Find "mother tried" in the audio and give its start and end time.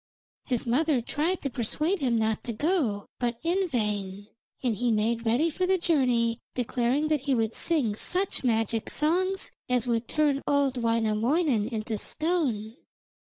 0.65-1.43